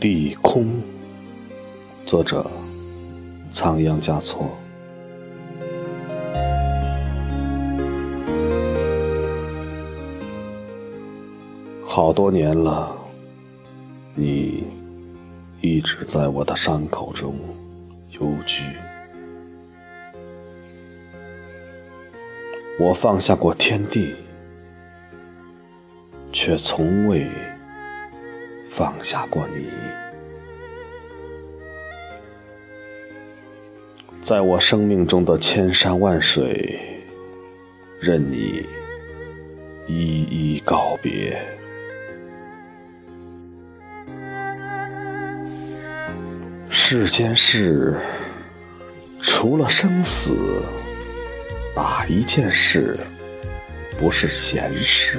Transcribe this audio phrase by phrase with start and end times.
[0.00, 0.80] 地空。
[2.06, 2.46] 作者：
[3.50, 4.48] 仓央嘉措。
[11.84, 12.96] 好多年了，
[14.14, 14.64] 你
[15.60, 17.34] 一直在我的伤口中
[18.10, 18.62] 幽居。
[22.78, 24.14] 我放下过天地，
[26.32, 27.26] 却从未
[28.78, 29.72] 放下过你。
[34.22, 37.02] 在我生命中的千山万水，
[38.00, 38.64] 任你
[39.88, 41.44] 一一告别。
[46.70, 48.00] 世间事，
[49.20, 50.62] 除了生死。
[51.74, 52.96] 哪一件事
[53.98, 55.18] 不是闲事？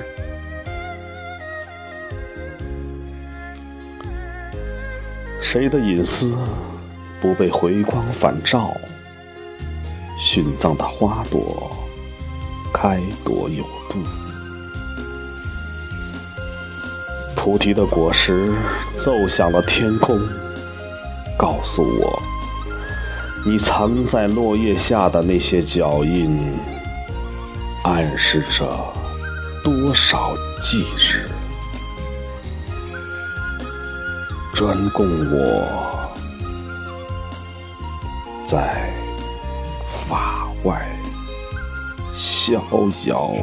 [5.42, 6.32] 谁的隐私
[7.22, 8.72] 不被回光返照？
[10.22, 11.72] 殉葬的花朵，
[12.74, 13.98] 开朵有度；
[17.36, 18.54] 菩提的果实，
[19.00, 20.20] 奏响了天空，
[21.38, 22.22] 告诉我。
[23.46, 26.38] 你藏在落叶下的那些脚印，
[27.86, 28.68] 暗示着
[29.64, 31.30] 多少忌日，
[34.60, 36.12] 专供我
[38.46, 38.92] 在
[40.06, 40.86] 法外
[42.14, 42.62] 逍
[43.06, 43.34] 遥。